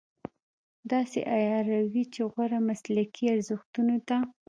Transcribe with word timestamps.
داسې 0.91 1.19
عیاروي 1.35 2.03
چې 2.13 2.21
غوره 2.31 2.59
مسلکي 2.69 3.25
ارزښتونو 3.35 3.95
ته. 4.07 4.17